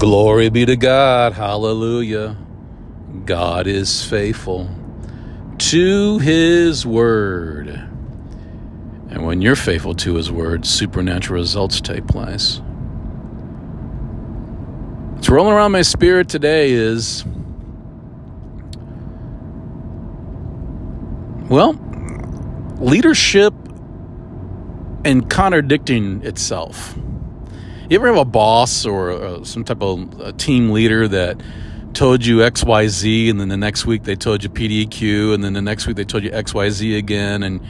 Glory 0.00 0.48
be 0.48 0.64
to 0.64 0.76
God. 0.76 1.34
Hallelujah. 1.34 2.34
God 3.26 3.66
is 3.66 4.02
faithful 4.02 4.66
to 5.58 6.18
his 6.20 6.86
word. 6.86 7.68
And 9.10 9.26
when 9.26 9.42
you're 9.42 9.56
faithful 9.56 9.94
to 9.96 10.14
his 10.14 10.32
word, 10.32 10.64
supernatural 10.64 11.38
results 11.38 11.82
take 11.82 12.06
place. 12.06 12.62
What's 15.12 15.28
rolling 15.28 15.52
around 15.52 15.72
my 15.72 15.82
spirit 15.82 16.30
today 16.30 16.70
is 16.72 17.26
well, 21.50 21.74
leadership 22.80 23.52
and 25.04 25.28
contradicting 25.28 26.22
itself. 26.24 26.96
You 27.90 27.96
ever 27.96 28.06
have 28.06 28.18
a 28.18 28.24
boss 28.24 28.86
or 28.86 29.10
uh, 29.10 29.42
some 29.42 29.64
type 29.64 29.82
of 29.82 30.36
team 30.36 30.70
leader 30.70 31.08
that 31.08 31.42
told 31.92 32.24
you 32.24 32.36
XYZ 32.36 33.28
and 33.28 33.40
then 33.40 33.48
the 33.48 33.56
next 33.56 33.84
week 33.84 34.04
they 34.04 34.14
told 34.14 34.44
you 34.44 34.48
PDQ 34.48 35.34
and 35.34 35.42
then 35.42 35.54
the 35.54 35.60
next 35.60 35.88
week 35.88 35.96
they 35.96 36.04
told 36.04 36.22
you 36.22 36.30
XYZ 36.30 36.96
again 36.96 37.42
and 37.42 37.60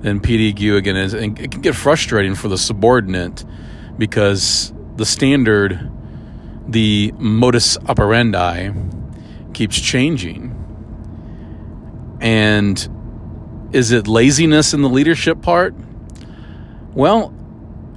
then 0.00 0.20
PDQ 0.20 0.76
again? 0.76 0.96
And 0.96 1.38
it 1.38 1.50
can 1.50 1.62
get 1.62 1.74
frustrating 1.74 2.34
for 2.34 2.48
the 2.48 2.58
subordinate 2.58 3.42
because 3.96 4.70
the 4.96 5.06
standard, 5.06 5.90
the 6.68 7.14
modus 7.16 7.78
operandi, 7.88 8.72
keeps 9.54 9.80
changing. 9.80 10.54
And 12.20 13.70
is 13.72 13.92
it 13.92 14.06
laziness 14.06 14.74
in 14.74 14.82
the 14.82 14.90
leadership 14.90 15.40
part? 15.40 15.74
Well, 16.92 17.32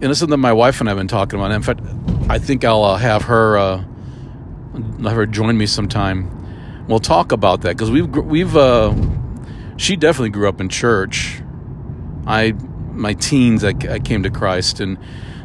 and 0.04 0.12
this 0.12 0.18
is 0.18 0.20
something 0.20 0.38
my 0.38 0.52
wife 0.52 0.82
and 0.82 0.90
I 0.90 0.92
have 0.92 0.98
been 0.98 1.08
talking 1.08 1.40
about. 1.40 1.52
In 1.52 1.62
fact, 1.62 1.80
I 2.30 2.38
think 2.38 2.66
I'll 2.66 2.84
uh, 2.84 2.98
have 2.98 3.24
her 3.24 3.58
uh, 3.58 3.78
have 5.04 5.14
her 5.14 5.26
join 5.26 5.58
me 5.58 5.66
sometime. 5.66 6.86
We'll 6.90 7.00
talk 7.00 7.32
about 7.32 7.62
that 7.62 7.78
because 7.78 7.90
we've 7.90 8.10
we've 8.10 8.58
uh, 8.58 8.94
she 9.78 9.96
definitely 9.96 10.32
grew 10.32 10.50
up 10.50 10.60
in 10.60 10.68
church. 10.68 11.42
I 12.28 12.52
my 12.92 13.14
teens 13.14 13.64
I, 13.64 13.70
I 13.90 14.00
came 14.00 14.24
to 14.24 14.30
Christ, 14.30 14.82
and 14.82 14.98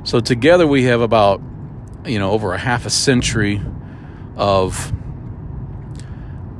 so 0.02 0.18
together 0.18 0.66
we 0.66 0.82
have 0.84 1.02
about 1.02 1.40
you 2.04 2.18
know 2.18 2.32
over 2.32 2.52
a 2.52 2.58
half 2.58 2.84
a 2.84 2.90
century 2.90 3.62
of 4.34 4.92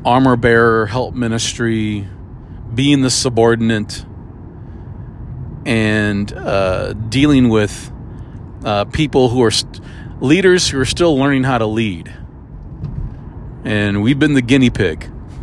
armor 0.05 0.37
bearer 0.37 0.87
help 0.87 1.17
ministry, 1.17 2.07
being 2.73 3.01
the 3.01 3.11
subordinate 3.11 4.05
and 5.69 6.33
uh, 6.33 6.95
dealing 6.95 7.51
with 7.51 7.93
uh, 8.65 8.87
people 8.87 9.29
who 9.29 9.43
are 9.43 9.51
st- 9.51 9.81
leaders 10.19 10.67
who 10.71 10.81
are 10.81 10.87
still 10.87 11.19
learning 11.19 11.45
how 11.45 11.59
to 11.59 11.67
lead. 11.67 12.11
And 13.65 14.03
we've 14.03 14.19
been 14.19 14.33
the 14.33 14.41
guinea 14.41 14.71
pig. 14.71 15.11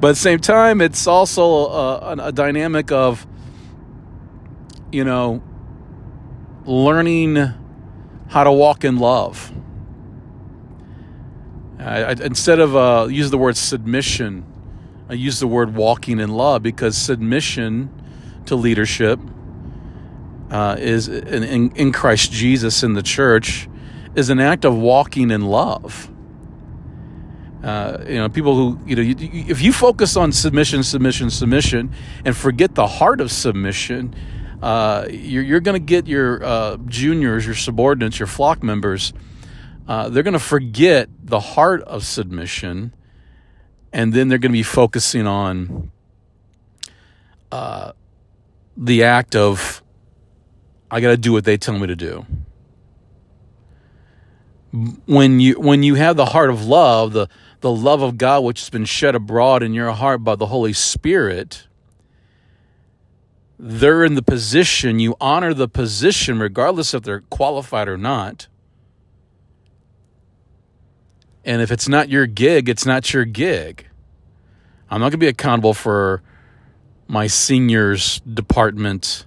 but 0.00 0.08
at 0.08 0.12
the 0.12 0.14
same 0.16 0.38
time, 0.38 0.82
it's 0.82 1.06
also 1.06 1.42
a, 1.42 1.96
a, 1.96 2.16
a 2.26 2.32
dynamic 2.32 2.92
of, 2.92 3.26
you 4.92 5.02
know, 5.02 5.42
learning 6.66 7.36
how 8.28 8.44
to 8.44 8.52
walk 8.52 8.84
in 8.84 8.98
love. 8.98 9.50
I, 11.78 12.02
I, 12.02 12.10
instead 12.12 12.60
of 12.60 12.76
uh, 12.76 13.08
use 13.10 13.30
the 13.30 13.38
word 13.38 13.56
submission, 13.56 14.44
I 15.08 15.14
use 15.14 15.40
the 15.40 15.46
word 15.46 15.74
walking 15.74 16.20
in 16.20 16.28
love 16.28 16.62
because 16.62 16.98
submission 16.98 17.99
to 18.46 18.56
leadership 18.56 19.20
uh, 20.50 20.76
is 20.78 21.08
in, 21.08 21.70
in 21.72 21.92
Christ 21.92 22.32
Jesus 22.32 22.82
in 22.82 22.94
the 22.94 23.02
church 23.02 23.68
is 24.14 24.30
an 24.30 24.40
act 24.40 24.64
of 24.64 24.76
walking 24.76 25.30
in 25.30 25.42
love. 25.42 26.10
Uh, 27.62 27.98
you 28.08 28.14
know, 28.16 28.28
people 28.28 28.54
who 28.54 28.78
you 28.86 28.96
know, 28.96 29.02
you, 29.02 29.14
you, 29.18 29.44
if 29.48 29.60
you 29.60 29.72
focus 29.72 30.16
on 30.16 30.32
submission, 30.32 30.82
submission, 30.82 31.30
submission, 31.30 31.92
and 32.24 32.36
forget 32.36 32.74
the 32.74 32.86
heart 32.86 33.20
of 33.20 33.30
submission, 33.30 34.14
uh, 34.62 35.06
you're, 35.10 35.42
you're 35.42 35.60
going 35.60 35.78
to 35.78 35.84
get 35.84 36.06
your 36.06 36.42
uh, 36.42 36.76
juniors, 36.86 37.44
your 37.44 37.54
subordinates, 37.54 38.18
your 38.18 38.26
flock 38.26 38.62
members. 38.62 39.12
Uh, 39.86 40.08
they're 40.08 40.22
going 40.22 40.32
to 40.32 40.38
forget 40.38 41.08
the 41.22 41.40
heart 41.40 41.82
of 41.82 42.04
submission, 42.04 42.94
and 43.92 44.12
then 44.12 44.28
they're 44.28 44.38
going 44.38 44.52
to 44.52 44.58
be 44.58 44.62
focusing 44.62 45.26
on 45.26 45.90
uh, 47.52 47.92
the 48.76 49.04
act 49.04 49.36
of 49.36 49.82
I 50.90 51.00
got 51.00 51.08
to 51.08 51.16
do 51.16 51.32
what 51.32 51.44
they 51.44 51.56
tell 51.56 51.78
me 51.78 51.86
to 51.86 51.96
do. 51.96 52.26
When 55.06 55.40
you 55.40 55.60
when 55.60 55.82
you 55.82 55.96
have 55.96 56.16
the 56.16 56.26
heart 56.26 56.50
of 56.50 56.64
love, 56.64 57.12
the 57.12 57.28
the 57.60 57.70
love 57.70 58.02
of 58.02 58.18
God 58.18 58.44
which 58.44 58.60
has 58.60 58.70
been 58.70 58.84
shed 58.84 59.14
abroad 59.14 59.62
in 59.62 59.74
your 59.74 59.92
heart 59.92 60.24
by 60.24 60.36
the 60.36 60.46
Holy 60.46 60.72
Spirit, 60.72 61.66
they're 63.58 64.04
in 64.04 64.14
the 64.14 64.22
position, 64.22 64.98
you 64.98 65.16
honor 65.20 65.52
the 65.52 65.68
position 65.68 66.38
regardless 66.38 66.94
if 66.94 67.02
they're 67.02 67.20
qualified 67.20 67.88
or 67.88 67.98
not. 67.98 68.48
And 71.44 71.60
if 71.60 71.70
it's 71.70 71.88
not 71.88 72.08
your 72.08 72.26
gig, 72.26 72.68
it's 72.68 72.86
not 72.86 73.12
your 73.12 73.24
gig. 73.24 73.86
I'm 74.90 75.00
not 75.00 75.06
going 75.06 75.12
to 75.12 75.18
be 75.18 75.28
accountable 75.28 75.74
for 75.74 76.22
my 77.10 77.26
seniors 77.26 78.20
department 78.20 79.26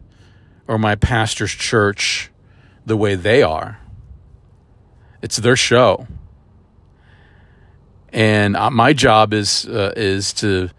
or 0.70 0.78
my 0.78 0.96
pastor's 0.96 1.52
church 1.52 2.32
the 2.86 2.96
way 2.96 3.14
they 3.16 3.44
are. 3.44 3.78
It's 5.22 5.36
their 5.36 5.58
show. 5.58 6.08
And 8.14 8.54
my 8.72 8.94
job 8.94 9.34
is 9.34 9.66
uh, 9.66 9.94
is 9.98 10.32
to 10.34 10.70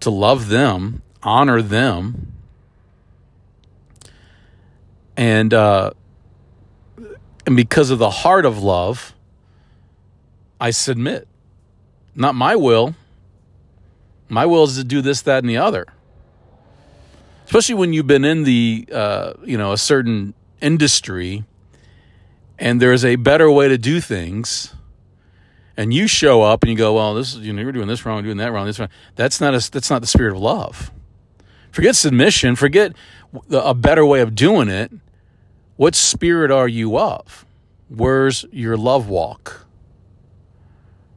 to 0.00 0.10
love 0.10 0.48
them, 0.48 1.02
honor 1.22 1.62
them, 1.62 2.32
and 5.16 5.52
uh, 5.54 5.90
and 7.46 7.56
because 7.56 7.90
of 7.90 7.98
the 7.98 8.10
heart 8.10 8.44
of 8.44 8.62
love, 8.62 9.14
I 10.60 10.70
submit. 10.70 11.26
Not 12.14 12.34
my 12.34 12.54
will. 12.54 12.94
My 14.28 14.44
will 14.44 14.64
is 14.64 14.76
to 14.76 14.84
do 14.84 15.00
this, 15.00 15.22
that, 15.22 15.38
and 15.42 15.48
the 15.48 15.56
other 15.56 15.86
especially 17.44 17.74
when 17.74 17.92
you've 17.92 18.06
been 18.06 18.24
in 18.24 18.44
the 18.44 18.88
uh, 18.92 19.32
you 19.44 19.58
know 19.58 19.72
a 19.72 19.78
certain 19.78 20.34
industry 20.60 21.44
and 22.58 22.80
there's 22.80 23.04
a 23.04 23.16
better 23.16 23.50
way 23.50 23.68
to 23.68 23.76
do 23.76 24.00
things 24.00 24.74
and 25.76 25.92
you 25.92 26.06
show 26.06 26.42
up 26.42 26.62
and 26.62 26.70
you 26.70 26.76
go 26.76 26.94
well 26.94 27.14
this 27.14 27.34
is 27.34 27.40
you 27.40 27.52
know 27.52 27.62
you're 27.62 27.72
doing 27.72 27.88
this 27.88 28.04
wrong 28.06 28.22
doing 28.22 28.36
that 28.36 28.52
wrong 28.52 28.66
this 28.66 28.78
wrong. 28.78 28.88
That's 29.16 29.40
not 29.40 29.54
a, 29.54 29.70
that's 29.70 29.90
not 29.90 30.00
the 30.00 30.06
spirit 30.06 30.32
of 30.32 30.40
love. 30.40 30.90
Forget 31.70 31.96
submission. 31.96 32.54
Forget 32.54 32.92
a 33.50 33.74
better 33.74 34.04
way 34.04 34.20
of 34.20 34.34
doing 34.34 34.68
it. 34.68 34.92
What 35.76 35.94
spirit 35.94 36.50
are 36.50 36.68
you 36.68 36.98
of? 36.98 37.46
Where's 37.88 38.44
your 38.52 38.76
love 38.76 39.08
walk? 39.08 39.66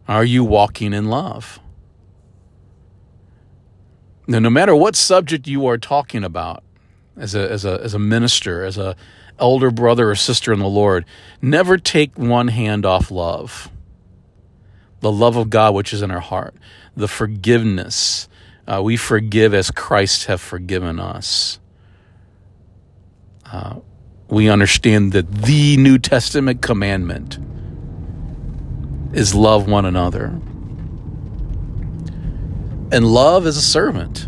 Are 0.07 0.23
you 0.23 0.43
walking 0.43 0.93
in 0.93 1.05
love 1.05 1.59
now, 4.27 4.39
no 4.39 4.49
matter 4.49 4.75
what 4.75 4.95
subject 4.95 5.47
you 5.47 5.65
are 5.67 5.77
talking 5.77 6.23
about, 6.23 6.63
as 7.17 7.35
a 7.35 7.49
as 7.49 7.63
a 7.65 7.79
as 7.81 7.93
a 7.93 7.99
minister, 7.99 8.63
as 8.63 8.77
a 8.77 8.95
elder 9.39 9.71
brother 9.71 10.09
or 10.09 10.15
sister 10.15 10.51
in 10.51 10.59
the 10.59 10.67
Lord, 10.67 11.05
never 11.41 11.77
take 11.77 12.17
one 12.17 12.47
hand 12.47 12.85
off 12.85 13.11
love. 13.11 13.69
The 15.01 15.11
love 15.11 15.35
of 15.35 15.49
God 15.49 15.75
which 15.75 15.93
is 15.93 16.01
in 16.01 16.11
our 16.11 16.19
heart, 16.19 16.55
the 16.95 17.07
forgiveness. 17.07 18.27
Uh, 18.67 18.81
we 18.83 18.97
forgive 18.97 19.53
as 19.53 19.69
Christ 19.69 20.25
have 20.25 20.41
forgiven 20.41 20.99
us. 20.99 21.59
Uh, 23.45 23.75
we 24.27 24.49
understand 24.49 25.11
that 25.11 25.31
the 25.31 25.77
New 25.77 25.99
Testament 25.99 26.63
commandment 26.63 27.37
is 29.13 29.35
love 29.35 29.67
one 29.67 29.85
another. 29.85 30.41
And 32.95 33.05
love 33.05 33.45
is 33.45 33.57
a 33.57 33.61
servant. 33.61 34.25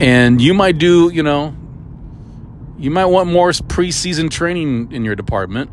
And 0.00 0.40
you 0.40 0.54
might 0.54 0.78
do, 0.78 1.10
you 1.10 1.22
know, 1.22 1.54
you 2.78 2.90
might 2.90 3.04
want 3.04 3.30
more 3.30 3.50
preseason 3.50 4.30
training 4.30 4.92
in 4.92 5.04
your 5.04 5.14
department. 5.14 5.70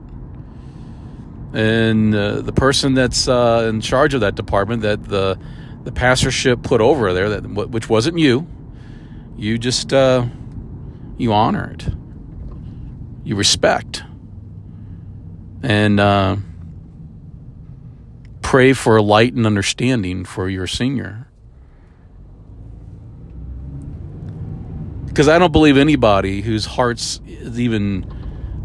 And 1.53 2.13
uh, 2.13 2.42
the 2.42 2.51
person 2.51 2.95
that's 2.95 3.30
uh, 3.30 3.68
in 3.69 3.80
charge 3.80 4.13
of 4.13 4.19
that 4.19 4.36
department, 4.36 4.81
that 4.81 5.06
the 5.06 5.39
the 5.86 5.94
pastorship 5.94 6.63
put 6.63 6.81
over 6.81 7.13
there, 7.13 7.30
that 7.30 7.48
which 7.48 7.88
wasn't 7.88 8.19
you, 8.19 8.45
you 9.38 9.57
just 9.57 9.94
uh, 9.94 10.25
you 11.18 11.31
honor 11.31 11.71
it, 11.71 11.88
you 13.24 13.38
respect, 13.38 14.03
and 15.63 15.98
uh, 15.98 16.36
pray 18.45 18.74
for 18.74 19.01
light 19.01 19.33
and 19.33 19.44
understanding 19.47 20.24
for 20.24 20.47
your 20.47 20.68
senior. 20.68 21.27
Because 25.07 25.27
I 25.27 25.39
don't 25.39 25.51
believe 25.51 25.77
anybody 25.77 26.42
whose 26.42 26.68
hearts 26.68 27.19
even 27.25 28.06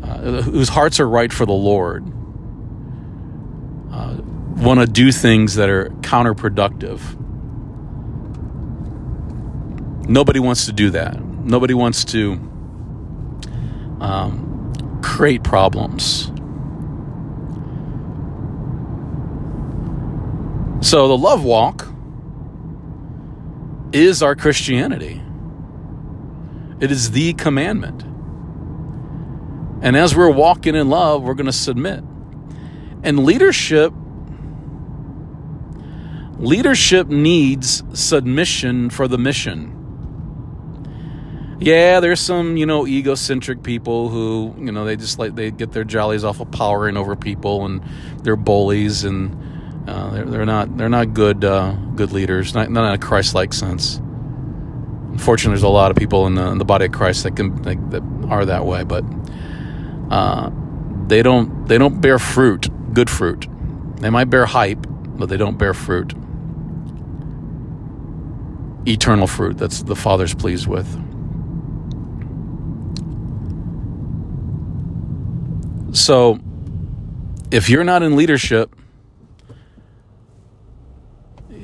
uh, 0.02 0.42
whose 0.42 0.68
hearts 0.68 1.00
are 1.00 1.08
right 1.08 1.32
for 1.32 1.46
the 1.46 1.54
Lord, 1.54 2.04
uh, 3.90 4.18
want 4.62 4.80
to 4.80 4.86
do 4.86 5.10
things 5.10 5.54
that 5.54 5.70
are 5.70 5.88
counterproductive. 6.02 7.00
Nobody 10.06 10.40
wants 10.40 10.66
to 10.66 10.72
do 10.72 10.90
that. 10.90 11.18
Nobody 11.24 11.72
wants 11.72 12.04
to 12.04 12.32
um, 14.02 15.00
create 15.02 15.42
problems. 15.42 16.30
So 20.80 21.08
the 21.08 21.16
love 21.16 21.44
walk 21.44 21.86
is 23.92 24.22
our 24.22 24.34
Christianity. 24.34 25.20
It 26.80 26.90
is 26.90 27.10
the 27.10 27.34
commandment. 27.34 28.02
And 29.82 29.96
as 29.96 30.16
we're 30.16 30.30
walking 30.30 30.74
in 30.74 30.88
love, 30.88 31.22
we're 31.22 31.34
going 31.34 31.46
to 31.46 31.52
submit. 31.52 32.02
And 33.02 33.24
leadership 33.24 33.92
leadership 36.38 37.08
needs 37.08 37.82
submission 37.92 38.88
for 38.88 39.06
the 39.06 39.18
mission. 39.18 39.76
Yeah, 41.60 42.00
there's 42.00 42.20
some, 42.20 42.56
you 42.56 42.64
know, 42.64 42.86
egocentric 42.86 43.62
people 43.62 44.08
who, 44.08 44.54
you 44.58 44.72
know, 44.72 44.86
they 44.86 44.96
just 44.96 45.18
like 45.18 45.34
they 45.34 45.50
get 45.50 45.72
their 45.72 45.84
jollies 45.84 46.24
off 46.24 46.40
of 46.40 46.50
powering 46.50 46.96
over 46.96 47.14
people 47.14 47.66
and 47.66 47.82
they're 48.22 48.36
bullies 48.36 49.04
and 49.04 49.36
uh, 49.90 50.10
they're, 50.10 50.24
they're 50.24 50.46
not 50.46 50.76
they're 50.76 50.88
not 50.88 51.14
good 51.14 51.44
uh, 51.44 51.72
good 51.96 52.12
leaders, 52.12 52.54
not, 52.54 52.70
not 52.70 52.86
in 52.86 52.94
a 52.94 52.98
Christ-like 52.98 53.52
sense. 53.52 53.96
Unfortunately, 55.10 55.54
there's 55.54 55.64
a 55.64 55.68
lot 55.68 55.90
of 55.90 55.96
people 55.96 56.28
in 56.28 56.36
the, 56.36 56.46
in 56.46 56.58
the 56.58 56.64
body 56.64 56.84
of 56.84 56.92
Christ 56.92 57.24
that 57.24 57.34
can 57.34 57.60
that, 57.62 57.90
that 57.90 58.02
are 58.28 58.44
that 58.44 58.64
way, 58.64 58.84
but 58.84 59.04
uh, 60.10 60.50
they 61.08 61.22
don't 61.22 61.66
they 61.66 61.76
don't 61.76 62.00
bear 62.00 62.20
fruit, 62.20 62.68
good 62.94 63.10
fruit. 63.10 63.48
They 63.96 64.10
might 64.10 64.30
bear 64.30 64.46
hype, 64.46 64.86
but 65.18 65.28
they 65.28 65.36
don't 65.36 65.58
bear 65.58 65.74
fruit. 65.74 66.14
Eternal 68.86 69.26
fruit 69.26 69.58
that's 69.58 69.82
the 69.82 69.96
Father's 69.96 70.34
pleased 70.34 70.68
with. 70.68 70.86
So, 75.92 76.38
if 77.50 77.68
you're 77.68 77.82
not 77.82 78.04
in 78.04 78.14
leadership, 78.14 78.76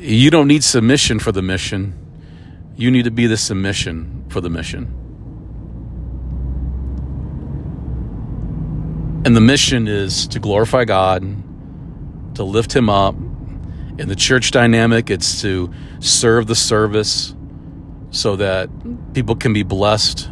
you 0.06 0.31
don't 0.31 0.47
need 0.47 0.62
submission 0.62 1.19
for 1.19 1.32
the 1.32 1.43
mission. 1.43 1.94
You 2.76 2.91
need 2.91 3.05
to 3.05 3.11
be 3.11 3.26
the 3.26 3.37
submission 3.37 4.25
for 4.29 4.41
the 4.41 4.50
mission. 4.50 4.85
And 9.25 9.35
the 9.35 9.41
mission 9.41 9.88
is 9.88 10.29
to 10.29 10.38
glorify 10.38 10.85
God, 10.85 11.23
to 12.37 12.44
lift 12.44 12.75
Him 12.75 12.88
up. 12.88 13.17
In 13.99 14.06
the 14.08 14.14
church 14.14 14.53
dynamic, 14.53 15.11
it's 15.11 15.41
to 15.41 15.73
serve 15.99 16.47
the 16.47 16.55
service 16.55 17.35
so 18.11 18.37
that 18.37 18.70
people 19.14 19.35
can 19.35 19.53
be 19.53 19.64
blessed, 19.64 20.29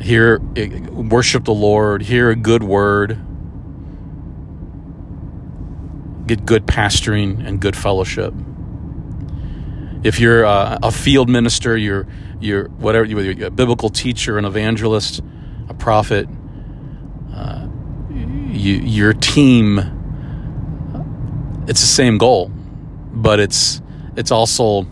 hear, 0.00 0.38
worship 0.38 1.44
the 1.44 1.54
Lord, 1.54 2.02
hear 2.02 2.30
a 2.30 2.36
good 2.36 2.62
word, 2.62 3.18
get 6.28 6.46
good 6.46 6.66
pastoring 6.66 7.44
and 7.44 7.60
good 7.60 7.74
fellowship. 7.74 8.32
If 10.02 10.18
you're 10.18 10.44
uh, 10.44 10.78
a 10.82 10.90
field 10.90 11.28
minister, 11.28 11.76
you're 11.76 12.06
you're 12.40 12.68
whatever 12.68 13.04
you're 13.04 13.46
a 13.46 13.50
biblical 13.50 13.88
teacher, 13.88 14.36
an 14.36 14.44
evangelist, 14.44 15.22
a 15.68 15.74
prophet, 15.74 16.28
uh, 17.32 17.68
you, 18.10 18.74
your 18.74 19.12
team. 19.12 19.78
It's 21.68 21.80
the 21.80 21.86
same 21.86 22.18
goal, 22.18 22.50
but 23.12 23.38
it's 23.38 23.80
it's 24.16 24.32
also 24.32 24.86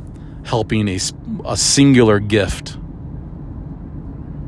helping 0.44 0.88
a, 0.88 0.98
a 1.44 1.56
singular 1.56 2.20
gift 2.20 2.76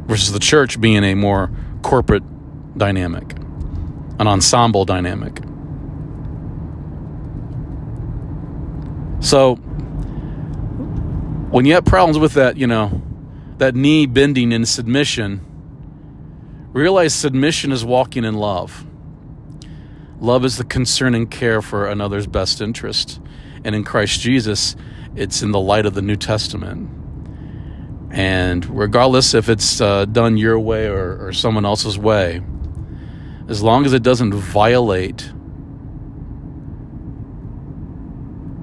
versus 0.06 0.32
the 0.32 0.38
church 0.38 0.80
being 0.80 1.02
a 1.02 1.14
more 1.14 1.50
corporate 1.82 2.22
dynamic, 2.78 3.32
an 4.20 4.28
ensemble 4.28 4.84
dynamic. 4.84 5.40
So 9.20 9.58
when 11.52 11.66
you 11.66 11.74
have 11.74 11.84
problems 11.84 12.18
with 12.18 12.32
that, 12.32 12.56
you 12.56 12.66
know, 12.66 13.02
that 13.58 13.74
knee 13.74 14.06
bending 14.06 14.52
in 14.52 14.64
submission, 14.64 15.44
realize 16.72 17.14
submission 17.14 17.72
is 17.72 17.84
walking 17.84 18.24
in 18.24 18.34
love. 18.34 18.86
Love 20.18 20.46
is 20.46 20.56
the 20.56 20.64
concern 20.64 21.14
and 21.14 21.30
care 21.30 21.60
for 21.60 21.86
another's 21.86 22.26
best 22.26 22.62
interest. 22.62 23.20
And 23.64 23.74
in 23.74 23.84
Christ 23.84 24.18
Jesus, 24.22 24.76
it's 25.14 25.42
in 25.42 25.50
the 25.50 25.60
light 25.60 25.84
of 25.84 25.92
the 25.92 26.00
New 26.00 26.16
Testament. 26.16 26.88
And 28.10 28.64
regardless 28.66 29.34
if 29.34 29.50
it's 29.50 29.78
uh, 29.78 30.06
done 30.06 30.38
your 30.38 30.58
way 30.58 30.86
or, 30.86 31.26
or 31.26 31.32
someone 31.34 31.66
else's 31.66 31.98
way, 31.98 32.40
as 33.48 33.62
long 33.62 33.84
as 33.84 33.92
it 33.92 34.02
doesn't 34.02 34.32
violate, 34.32 35.20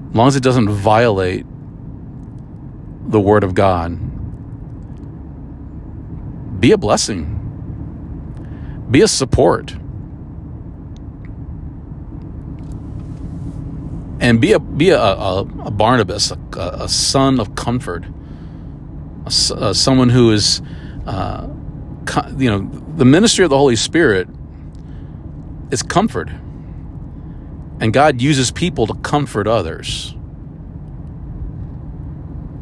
as 0.08 0.16
long 0.16 0.26
as 0.26 0.34
it 0.34 0.42
doesn't 0.42 0.68
violate 0.70 1.46
the 3.10 3.20
Word 3.20 3.44
of 3.44 3.54
God. 3.54 3.98
Be 6.60 6.72
a 6.72 6.78
blessing, 6.78 7.36
be 8.90 9.02
a 9.02 9.08
support, 9.08 9.74
and 14.20 14.40
be 14.40 14.52
a 14.52 14.58
be 14.58 14.90
a, 14.90 15.00
a, 15.00 15.40
a 15.40 15.70
Barnabas, 15.70 16.30
a, 16.30 16.38
a, 16.56 16.88
son 16.88 17.40
of 17.40 17.54
comfort, 17.54 18.04
someone 19.28 20.10
who 20.10 20.30
is, 20.32 20.60
uh, 21.06 21.48
you 22.36 22.50
know, 22.50 22.68
the 22.96 23.06
ministry 23.06 23.44
of 23.44 23.50
the 23.50 23.56
Holy 23.58 23.76
Spirit 23.76 24.28
is 25.70 25.82
comfort, 25.82 26.28
and 27.80 27.92
God 27.92 28.20
uses 28.20 28.50
people 28.50 28.86
to 28.86 28.94
comfort 28.94 29.46
others. 29.46 30.14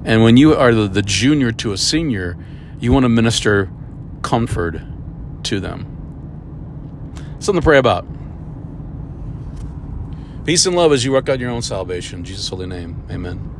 And 0.08 0.22
when 0.22 0.38
you 0.38 0.56
are 0.56 0.72
the, 0.72 1.02
junior 1.02 1.52
to 1.52 1.72
a 1.72 1.76
senior, 1.76 2.38
you 2.80 2.92
want 2.92 3.04
to 3.04 3.10
minister 3.10 3.70
comfort 4.22 4.80
to 5.42 5.60
them. 5.60 5.84
Something 7.40 7.60
to 7.60 7.64
pray 7.64 7.76
about. 7.76 8.06
Peace 10.46 10.64
and 10.64 10.74
love 10.74 10.94
as 10.94 11.04
you 11.04 11.12
work 11.12 11.28
out 11.28 11.40
your 11.40 11.50
own 11.50 11.60
salvation. 11.60 12.20
In 12.20 12.24
Jesus' 12.24 12.48
holy 12.48 12.66
name. 12.66 13.02
Amen. 13.10 13.57